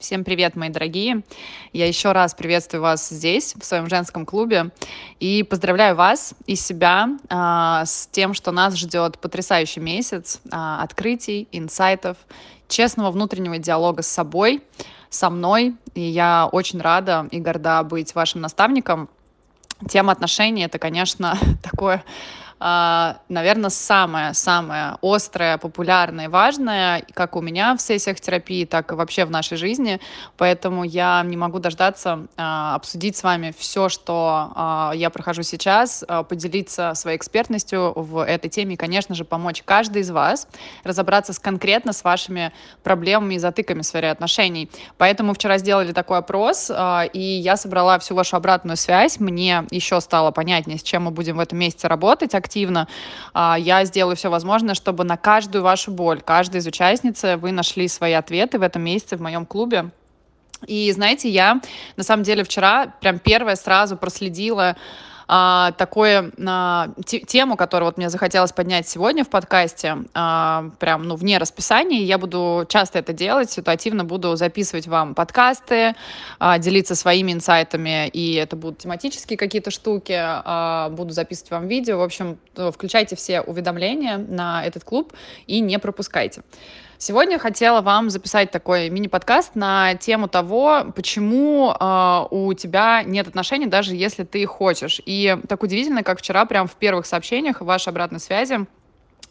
[0.00, 1.24] Всем привет, мои дорогие!
[1.74, 4.70] Я еще раз приветствую вас здесь, в своем женском клубе,
[5.18, 11.48] и поздравляю вас и себя а, с тем, что нас ждет потрясающий месяц а, открытий,
[11.52, 12.16] инсайтов,
[12.66, 14.62] честного внутреннего диалога с собой,
[15.10, 19.10] со мной, и я очень рада и горда быть вашим наставником.
[19.86, 22.04] Тема отношений— это, конечно, такое
[22.60, 29.24] наверное, самое-самое острое, популярное и важное, как у меня в сессиях терапии, так и вообще
[29.24, 29.98] в нашей жизни.
[30.36, 36.04] Поэтому я не могу дождаться а, обсудить с вами все, что а, я прохожу сейчас,
[36.28, 40.46] поделиться своей экспертностью в этой теме и, конечно же, помочь каждой из вас
[40.84, 42.52] разобраться с, конкретно с вашими
[42.82, 44.70] проблемами и затыками в сфере отношений.
[44.98, 46.70] Поэтому вчера сделали такой опрос,
[47.12, 49.18] и я собрала всю вашу обратную связь.
[49.18, 52.88] Мне еще стало понятнее, с чем мы будем в этом месяце работать активно.
[53.32, 57.86] А, я сделаю все возможное, чтобы на каждую вашу боль, каждая из участницы вы нашли
[57.86, 59.90] свои ответы в этом месяце в моем клубе.
[60.66, 61.60] И знаете, я
[61.96, 64.76] на самом деле вчера прям первая сразу проследила
[65.32, 71.14] а, такое а, тему, которую вот мне захотелось поднять сегодня в подкасте, а, прям, ну,
[71.14, 72.00] вне расписания.
[72.00, 75.94] Я буду часто это делать, ситуативно буду записывать вам подкасты,
[76.40, 81.98] а, делиться своими инсайтами, и это будут тематические какие-то штуки, а, буду записывать вам видео.
[81.98, 85.12] В общем, включайте все уведомления на этот клуб
[85.46, 86.42] и не пропускайте.
[87.02, 93.66] Сегодня хотела вам записать такой мини-подкаст на тему того, почему э, у тебя нет отношений,
[93.66, 95.00] даже если ты хочешь.
[95.06, 98.66] И так удивительно, как вчера прям в первых сообщениях вашей обратной связи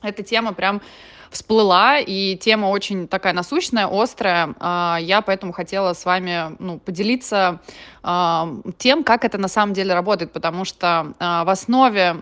[0.02, 0.81] эта тема прям
[1.30, 4.55] всплыла, и тема очень такая насущная, острая.
[4.59, 7.61] А, я поэтому хотела с вами ну, поделиться
[8.02, 12.22] а, тем, как это на самом деле работает, потому что а, в основе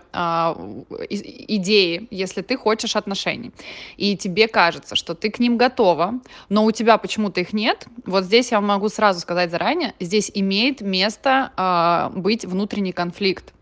[1.08, 3.52] идеи, если ты хочешь отношений,
[3.96, 6.14] и тебе кажется, что ты к ним готова,
[6.48, 10.80] но у тебя почему-то их нет, вот здесь я могу сразу сказать заранее, здесь имеет
[10.80, 13.52] место быть внутренний конфликт.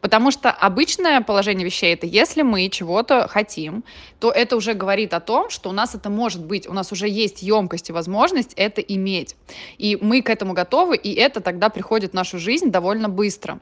[0.00, 3.84] Потому что обычное положение вещей это если мы чего-то хотим,
[4.20, 7.08] то это уже говорит о том, что у нас это может быть, у нас уже
[7.08, 9.36] есть емкость и возможность это иметь.
[9.78, 13.60] И мы к этому готовы, и это тогда приходит в нашу жизнь довольно быстро.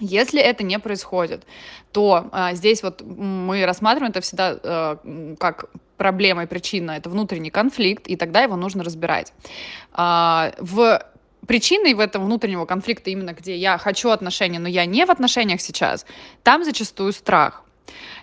[0.00, 1.44] Если это не происходит,
[1.92, 5.66] то а, здесь вот мы рассматриваем это всегда а, как
[5.96, 9.32] проблема и причина, это внутренний конфликт, и тогда его нужно разбирать.
[9.92, 11.00] А, в
[11.46, 15.60] причиной в этом внутреннего конфликта, именно где я хочу отношения, но я не в отношениях
[15.60, 16.06] сейчас,
[16.42, 17.64] там зачастую страх.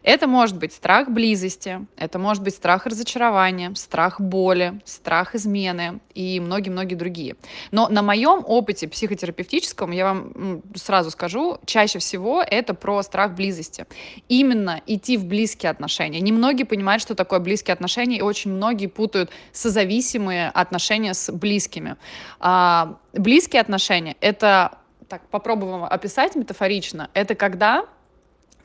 [0.04, 6.40] Это может быть страх близости, это может быть страх разочарования, страх боли, страх измены и
[6.40, 7.36] многие-многие другие.
[7.72, 13.86] Но на моем опыте психотерапевтическом, я вам сразу скажу, чаще всего это про страх близости.
[14.30, 16.20] Именно идти в близкие отношения.
[16.20, 21.98] Немногие понимают, что такое близкие отношения, и очень многие путают созависимые отношения с близкими.
[22.40, 24.78] А, близкие отношения— это
[25.10, 27.10] так, попробуем описать метафорично.
[27.14, 27.86] Это когда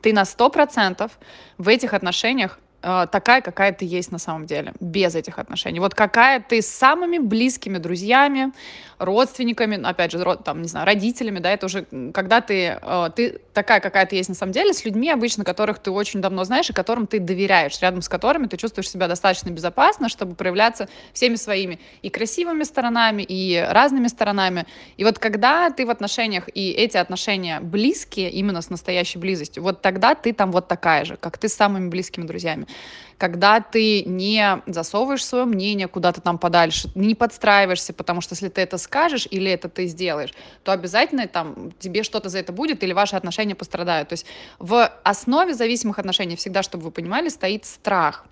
[0.04, 1.10] ты на 100%
[1.56, 2.59] в этих отношениях
[3.11, 5.81] такая, какая ты есть на самом деле, без этих отношений.
[5.81, 8.53] Вот какая ты с самыми близкими друзьями,
[8.99, 13.81] родственниками, опять же, там, не знаю, родителями, да, это уже когда ты, э, ты такая,
[13.81, 16.72] какая ты есть на самом деле, с людьми обычно, которых ты очень давно знаешь и
[16.72, 21.81] которым ты доверяешь, рядом с которыми ты чувствуешь себя достаточно безопасно, чтобы проявляться всеми своими
[22.03, 24.66] и красивыми сторонами, и разными сторонами.
[24.97, 29.83] И вот когда ты в отношениях, и эти отношения близкие, именно с настоящей близостью, вот
[29.83, 32.66] тогда ты там вот такая же, как ты с самыми близкими друзьями
[33.18, 38.60] когда ты не засовываешь свое мнение куда-то там подальше, не подстраиваешься, потому что если ты
[38.60, 42.92] это скажешь или это ты сделаешь, то обязательно там тебе что-то за это будет или
[42.92, 44.08] ваши отношения пострадают.
[44.08, 44.26] То есть
[44.58, 48.26] в основе зависимых отношений всегда, чтобы вы понимали, стоит страх.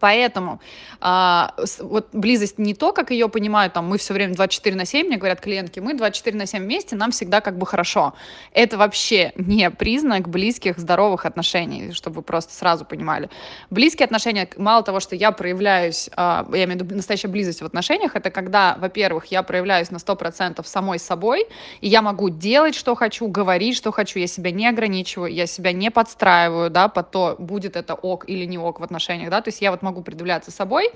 [0.00, 0.60] Поэтому
[1.00, 5.06] а, вот близость не то, как ее понимают, там, мы все время 24 на 7,
[5.06, 8.14] мне говорят клиентки, мы 24 на 7 вместе, нам всегда как бы хорошо.
[8.52, 13.28] Это вообще не признак близких, здоровых отношений, чтобы вы просто сразу понимали.
[13.70, 17.64] Близкие отношения, мало того, что я проявляюсь, а, я имею в виду настоящая близость в
[17.64, 21.46] отношениях, это когда, во-первых, я проявляюсь на 100% самой собой,
[21.80, 25.72] и я могу делать, что хочу, говорить, что хочу, я себя не ограничиваю, я себя
[25.72, 29.48] не подстраиваю, да, под то, будет это ок или не ок в отношениях, да, то
[29.48, 30.90] есть я вот могу предавляться собой.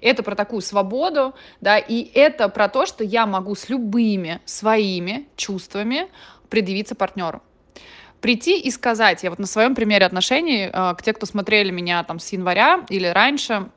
[0.00, 5.28] Это про такую свободу, да, и это про то, что я могу с любыми своими
[5.36, 6.08] чувствами
[6.48, 7.42] предъявиться партнеру
[8.20, 12.02] прийти и сказать, я вот на своем примере отношений, э, к те, кто смотрели меня
[12.04, 13.68] там с января или раньше,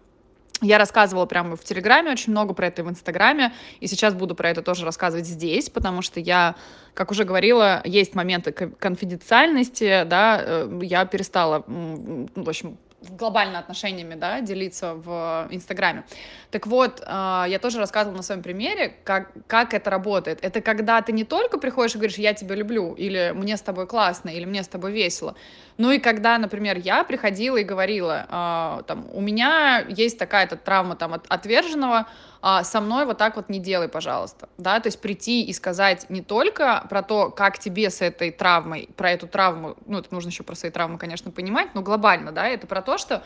[0.61, 4.35] я рассказывала прямо в Телеграме очень много про это и в Инстаграме, и сейчас буду
[4.35, 6.55] про это тоже рассказывать здесь, потому что я,
[6.93, 12.77] как уже говорила, есть моменты конфиденциальности, да, э, я перестала, в общем,
[13.09, 16.03] глобально отношениями, да, делиться в Инстаграме.
[16.51, 20.39] Так вот, а, я тоже рассказывала на своем примере, как, как это работает.
[20.43, 23.87] Это когда ты не только приходишь и говоришь, я тебя люблю, или мне с тобой
[23.87, 25.35] классно, или мне с тобой весело,
[25.77, 30.95] ну и когда, например, я приходила и говорила, а, там, у меня есть такая-то травма
[30.95, 32.07] там от отверженного,
[32.43, 36.09] а, со мной вот так вот не делай, пожалуйста, да, то есть прийти и сказать
[36.09, 40.29] не только про то, как тебе с этой травмой, про эту травму, ну, это нужно
[40.29, 43.23] еще про свои травмы, конечно, понимать, но глобально, да, это про то, что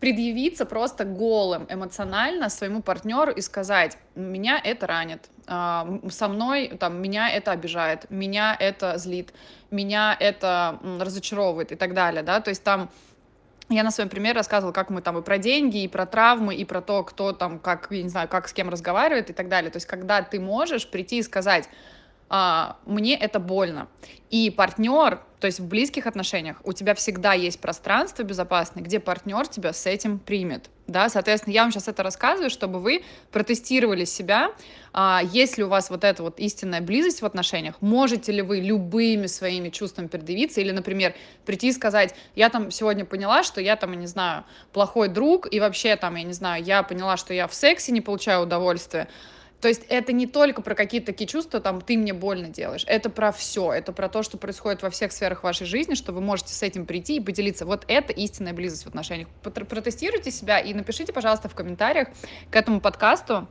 [0.00, 7.00] предъявиться просто голым эмоционально своему партнеру и сказать, меня это ранит, а, со мной, там,
[7.00, 9.32] меня это обижает, меня это злит,
[9.70, 12.90] меня это разочаровывает и так далее, да, то есть там
[13.70, 16.64] я на своем примере рассказывала, как мы там и про деньги, и про травмы, и
[16.66, 19.70] про то, кто там, как, я не знаю, как с кем разговаривает и так далее.
[19.70, 21.68] То есть, когда ты можешь прийти и сказать,
[22.28, 23.88] а, мне это больно.
[24.30, 29.46] И партнер, то есть в близких отношениях, у тебя всегда есть пространство безопасное, где партнер
[29.46, 30.70] тебя с этим примет.
[30.86, 34.50] Да, соответственно, я вам сейчас это рассказываю, чтобы вы протестировали себя,
[34.92, 39.26] а, ли у вас вот эта вот истинная близость в отношениях, можете ли вы любыми
[39.26, 41.14] своими чувствами предъявиться, или, например,
[41.46, 45.52] прийти и сказать, я там сегодня поняла, что я там, я не знаю, плохой друг,
[45.52, 49.08] и вообще там, я не знаю, я поняла, что я в сексе не получаю удовольствия,
[49.64, 53.08] то есть это не только про какие-то такие чувства, там, ты мне больно делаешь, это
[53.08, 56.52] про все, это про то, что происходит во всех сферах вашей жизни, что вы можете
[56.52, 57.64] с этим прийти и поделиться.
[57.64, 59.26] Вот это истинная близость в отношениях.
[59.42, 62.08] Протестируйте себя и напишите, пожалуйста, в комментариях
[62.50, 63.48] к этому подкасту,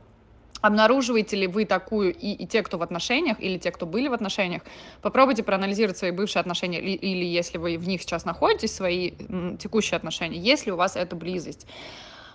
[0.60, 4.12] обнаруживаете ли вы такую и, и те, кто в отношениях, или те, кто были в
[4.12, 4.62] отношениях,
[5.02, 9.56] попробуйте проанализировать свои бывшие отношения, или, или если вы в них сейчас находитесь, свои м,
[9.56, 11.66] текущие отношения, если у вас эта близость.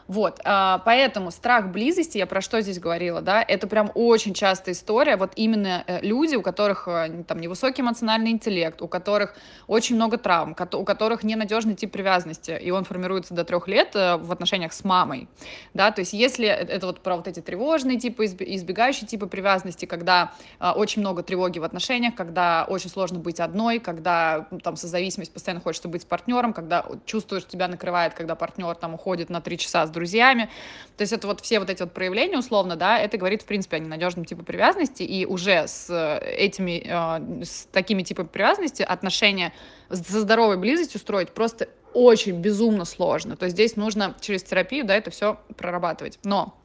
[0.09, 4.73] Вот, а, поэтому страх близости, я про что здесь говорила, да, это прям очень частая
[4.73, 9.35] история, вот именно э, люди, у которых э, там невысокий эмоциональный интеллект, у которых
[9.67, 14.17] очень много травм, у которых ненадежный тип привязанности, и он формируется до трех лет э,
[14.17, 15.27] в отношениях с мамой,
[15.75, 20.31] да, то есть если это вот про вот эти тревожные типы, избегающие типы привязанности, когда
[20.59, 25.88] очень много тревоги в отношениях, когда очень сложно быть одной, когда там созависимость постоянно хочется
[25.88, 29.91] быть с партнером, когда чувствуешь, тебя накрывает, когда партнер там уходит на три часа с
[30.00, 30.50] друзьями.
[30.98, 33.78] То есть это вот все вот эти вот проявления, условно, да, это говорит, в принципе,
[33.78, 39.54] о ненадежном типе привязанности, и уже с э, этими, э, с такими типами привязанности отношения
[39.90, 43.36] со здоровой близостью строить просто очень безумно сложно.
[43.36, 46.19] То есть здесь нужно через терапию, да, это все прорабатывать.
[46.24, 46.56] Но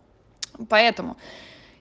[0.69, 1.17] поэтому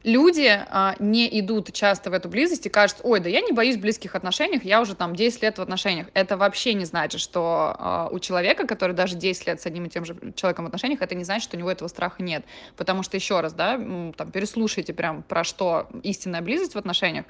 [0.03, 3.77] люди а, не идут часто в эту близость и кажут, ой, да я не боюсь
[3.77, 6.07] близких отношений, я уже там 10 лет в отношениях.
[6.13, 9.89] Это вообще не значит, что а, у человека, который даже 10 лет с одним и
[9.89, 12.45] тем же человеком в отношениях, это не значит, что у него этого страха нет.
[12.75, 17.25] Потому что, еще раз, да, там, переслушайте прям про что истинная близость в отношениях,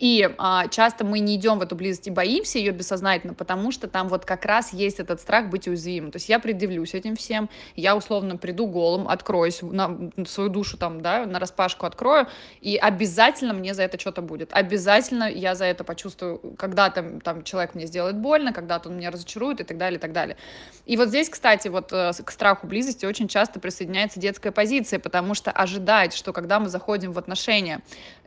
[0.00, 3.86] и а, часто мы не идем в эту близость и боимся ее бессознательно, потому что
[3.86, 6.10] там вот как раз есть этот страх быть уязвимым.
[6.10, 11.02] То есть я предъявлюсь этим всем, я условно приду голым, откроюсь, на свою душу там,
[11.02, 12.26] да, на распашку открою,
[12.62, 14.54] и обязательно мне за это что-то будет.
[14.54, 19.10] Обязательно я за это почувствую, когда там, там человек мне сделает больно, когда-то он меня
[19.10, 20.38] разочарует и так далее, и так далее.
[20.86, 25.34] И вот здесь, кстати, вот э, к страху близости очень часто присоединяется детская позиция, потому
[25.34, 27.82] что ожидать, что когда мы заходим в отношения,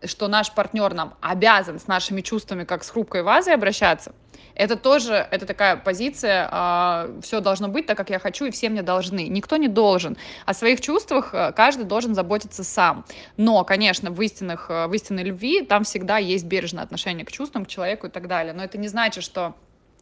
[0.05, 4.13] что наш партнер нам обязан с нашими чувствами, как с хрупкой вазой обращаться,
[4.55, 8.69] это тоже, это такая позиция, э, все должно быть так, как я хочу, и все
[8.69, 9.27] мне должны.
[9.27, 10.17] Никто не должен.
[10.45, 13.05] О своих чувствах э, каждый должен заботиться сам.
[13.37, 17.65] Но, конечно, в, истинных, э, в истинной любви там всегда есть бережное отношение к чувствам,
[17.65, 18.53] к человеку и так далее.
[18.53, 19.55] Но это не значит, что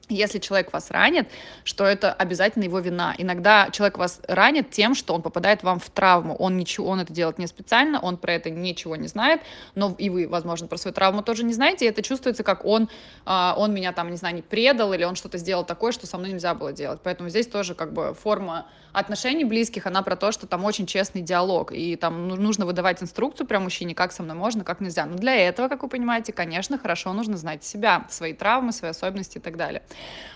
[0.09, 1.29] если человек вас ранит,
[1.63, 3.15] что это обязательно его вина.
[3.17, 6.35] Иногда человек вас ранит тем, что он попадает вам в травму.
[6.35, 9.41] Он ничего, он это делает не специально, он про это ничего не знает,
[9.75, 12.89] но и вы, возможно, про свою травму тоже не знаете, и это чувствуется, как он,
[13.25, 16.17] а, он меня там, не знаю, не предал, или он что-то сделал такое, что со
[16.17, 16.99] мной нельзя было делать.
[17.03, 21.21] Поэтому здесь тоже как бы форма отношений близких, она про то, что там очень честный
[21.21, 25.05] диалог, и там ну, нужно выдавать инструкцию про мужчине, как со мной можно, как нельзя.
[25.05, 29.37] Но для этого, как вы понимаете, конечно, хорошо нужно знать себя, свои травмы, свои особенности
[29.37, 29.83] и так далее.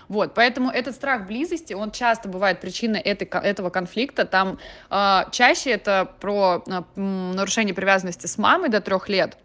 [0.08, 4.24] Вот, поэтому этот страх близости, он часто бывает причиной этой, этого конфликта.
[4.24, 4.58] Там
[4.90, 9.36] э, чаще это про э, нарушение привязанности с мамой до трех лет,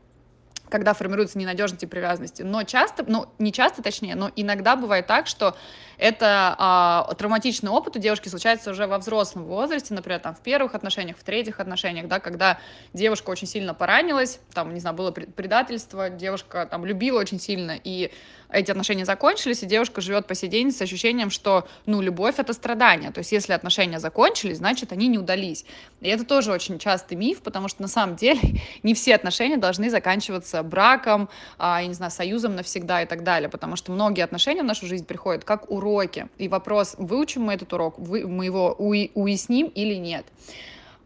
[0.70, 2.44] когда формируется ненадежный тип привязанности.
[2.44, 5.56] Но часто, ну, не часто точнее, но иногда бывает так, что
[5.98, 10.74] это а, травматичный опыт у девушки случается уже во взрослом возрасте, например, там в первых
[10.74, 12.58] отношениях, в третьих отношениях, да, когда
[12.94, 18.12] девушка очень сильно поранилась, там, не знаю, было предательство, девушка там любила очень сильно, и
[18.52, 22.54] эти отношения закончились, и девушка живет по сей день с ощущением, что, ну, любовь— это
[22.54, 23.12] страдание.
[23.12, 25.66] То есть если отношения закончились, значит, они не удались.
[26.02, 28.40] И это тоже очень частый миф, потому что на самом деле
[28.84, 33.50] не все отношения должны заканчиваться браком, а, я не знаю, союзом навсегда и так далее,
[33.50, 37.72] потому что многие отношения в нашу жизнь приходят как уроки, и вопрос, выучим мы этот
[37.74, 40.26] урок, мы его уясним или нет.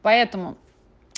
[0.02, 0.58] Поэтому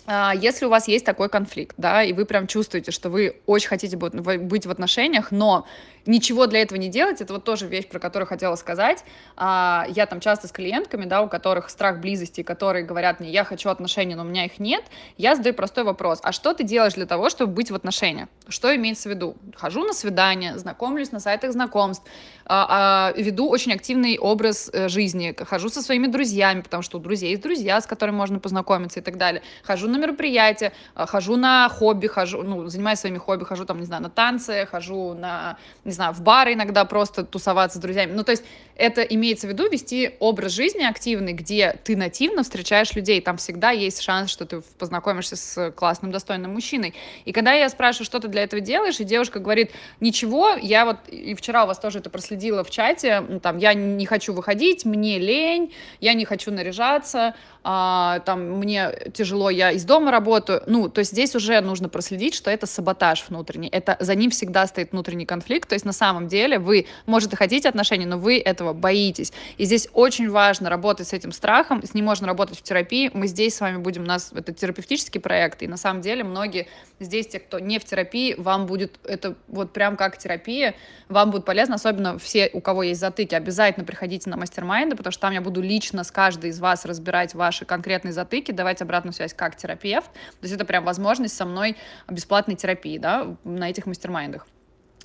[0.08, 3.98] если у вас есть такой конфликт, да, и вы прям чувствуете, что вы очень хотите
[3.98, 5.68] быть в отношениях, но
[6.06, 9.04] ничего для этого не делать, это вот тоже вещь, про которую хотела сказать.
[9.36, 13.44] А, я там часто с клиентками, да, у которых страх близости, которые говорят мне, я
[13.44, 14.86] хочу отношений, но у меня их нет,
[15.18, 18.30] я задаю простой вопрос, а что ты делаешь для того, чтобы быть в отношениях?
[18.48, 19.36] Что имеется в виду?
[19.56, 22.06] Хожу на свидания, знакомлюсь на сайтах знакомств,
[22.50, 27.32] а, веду очень активный образ э, жизни, хожу со своими друзьями, потому что у друзей
[27.32, 29.42] есть друзья, с которыми можно познакомиться и так далее.
[29.64, 34.02] Хожу на мероприятия, хожу на хобби, хожу, ну, занимаюсь своими хобби, хожу там, не знаю,
[34.02, 38.14] на танцы, хожу на, не знаю, в бары иногда просто тусоваться с друзьями.
[38.14, 38.44] Ну, то есть
[38.76, 43.72] это имеется в виду вести образ жизни активный, где ты нативно встречаешь людей, там всегда
[43.72, 46.94] есть шанс, что ты познакомишься с классным, достойным мужчиной.
[47.26, 50.98] И когда я спрашиваю, что ты для этого делаешь, и девушка говорит, ничего, я вот
[51.10, 55.20] и вчера у вас тоже это проследила в чате, там, я не хочу выходить, мне
[55.20, 61.00] лень, я не хочу наряжаться, а, там, мне тяжело, я из дома работаю, ну, то
[61.00, 65.26] есть здесь уже нужно проследить, что это саботаж внутренний, это за ним всегда стоит внутренний
[65.26, 69.66] конфликт, то есть на самом деле вы, можете хотеть отношений, но вы этого боитесь, и
[69.66, 73.56] здесь очень важно работать с этим страхом, с ним можно работать в терапии, мы здесь
[73.56, 76.68] с вами будем, у нас это терапевтический проект, и на самом деле многие
[77.00, 80.76] здесь, те, кто не в терапии, вам будет это вот прям как терапия,
[81.10, 85.22] вам будет полезно, особенно все, у кого есть затыки, обязательно приходите на мастер-майнды, потому что
[85.22, 89.14] там я буду лично с каждой из вас разбирать ваш ваши конкретные затыки, давать обратную
[89.14, 90.12] связь как терапевт.
[90.12, 91.78] То есть это прям возможность со мной
[92.10, 94.46] бесплатной терапии, да, на этих мастер-майндах.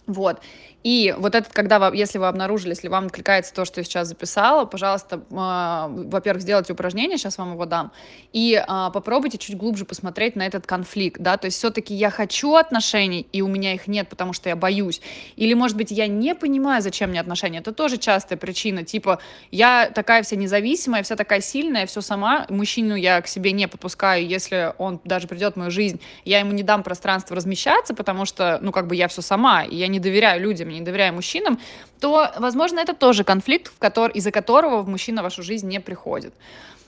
[0.06, 0.42] Вот.
[0.82, 4.08] И вот этот, когда, вы, если вы обнаружили, если вам откликается то, что я сейчас
[4.08, 7.92] записала, пожалуйста, э, во-первых, сделайте упражнение, сейчас вам его дам,
[8.32, 12.54] и э, попробуйте чуть глубже посмотреть на этот конфликт, да, то есть все-таки я хочу
[12.54, 15.00] отношений, и у меня их нет, потому что я боюсь,
[15.36, 19.20] или, может быть, я не понимаю, зачем мне отношения, это тоже частая причина, типа,
[19.50, 24.26] я такая вся независимая, вся такая сильная, все сама, мужчину я к себе не подпускаю,
[24.26, 28.58] если он даже придет в мою жизнь, я ему не дам пространство размещаться, потому что,
[28.62, 31.58] ну, как бы я все сама, и я не доверяю людям, не доверяю мужчинам,
[32.00, 36.34] то, возможно, это тоже конфликт, в который, из-за которого мужчина в вашу жизнь не приходит.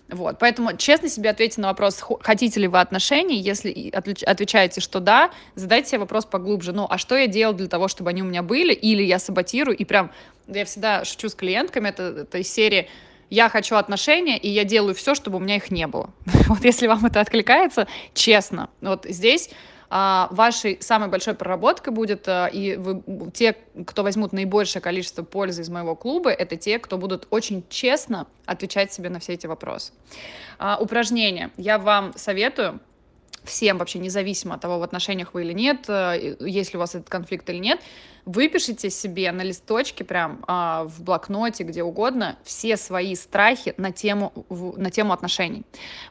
[0.08, 5.30] Вот, поэтому честно себе ответьте на вопрос, хотите ли вы отношений, если отвечаете, что да,
[5.54, 8.42] задайте себе вопрос поглубже, ну, а что я делал для того, чтобы они у меня
[8.42, 10.10] были, или я саботирую, и прям,
[10.46, 12.90] я всегда шучу с клиентками, это, это серии,
[13.30, 16.10] я хочу отношения, и я делаю все, чтобы у меня их не было.
[16.48, 19.50] Вот если вам это откликается, честно, вот здесь
[19.96, 25.68] вашей самой большой проработкой будет, а, и вы, те, кто возьмут наибольшее количество пользы из
[25.68, 29.92] моего клуба, это те, кто будут очень честно отвечать себе на все эти вопросы.
[30.58, 31.52] А, упражнения.
[31.56, 32.80] Я вам советую
[33.44, 36.96] всем вообще, независимо от того, в отношениях вы или нет, э, есть ли у вас
[36.96, 37.80] этот конфликт или нет,
[38.26, 44.32] выпишите себе на листочке прям а, в блокноте, где угодно, все свои страхи на тему,
[44.48, 45.64] в, на тему отношений.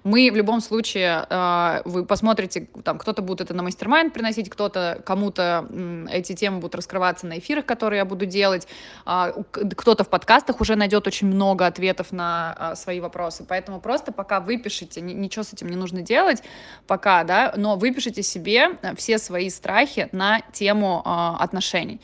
[0.04, 5.02] Мы в любом случае, а, вы посмотрите, там кто-то будет это на мастер-майнд приносить, кто-то,
[5.06, 5.68] кому-то
[6.12, 8.68] эти темы будут раскрываться на эфирах, которые я буду делать,
[9.06, 14.12] а, кто-то в подкастах уже найдет очень много ответов на а, свои вопросы, поэтому просто
[14.12, 16.44] пока выпишите, ничего с этим не нужно делать,
[16.86, 22.00] пока да, но выпишите себе э, все свои страхи на тему э, отношений.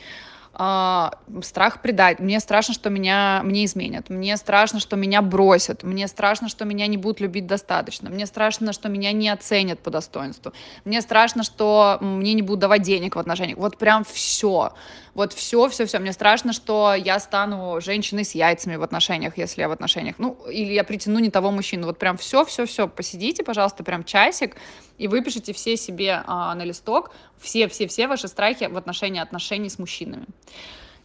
[0.52, 2.20] Uh, страх предать.
[2.20, 4.10] Мне страшно, что меня мне изменят.
[4.10, 5.84] Мне страшно, что меня бросят.
[5.84, 8.10] Мне страшно, что меня не будут любить достаточно.
[8.10, 10.52] Мне страшно, что меня не оценят по достоинству.
[10.84, 13.58] Мне страшно, что мне не будут давать денег в отношениях.
[13.58, 14.74] Вот прям все.
[15.14, 16.00] Вот все, все, все.
[16.00, 20.16] Мне страшно, что я стану женщиной с яйцами в отношениях, если я в отношениях.
[20.18, 21.88] Ну, или я притяну не того мужчину.
[21.88, 22.90] Вот прям все, все, все.
[22.90, 24.58] Посидите, пожалуйста, прям часик
[25.00, 30.28] и выпишите все себе а, на листок, все-все-все ваши страхи в отношении отношений с мужчинами.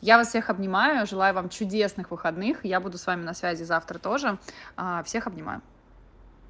[0.02, 2.64] Я вас всех обнимаю, желаю вам чудесных выходных.
[2.64, 4.38] Я буду с вами на связи завтра тоже.
[4.76, 5.62] А, всех обнимаю.